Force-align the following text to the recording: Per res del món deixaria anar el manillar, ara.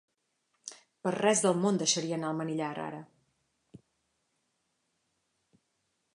Per 1.07 1.11
res 1.15 1.43
del 1.43 1.59
món 1.65 1.77
deixaria 1.81 2.17
anar 2.21 2.31
el 2.33 2.39
manillar, 2.39 2.73
ara. 2.87 3.03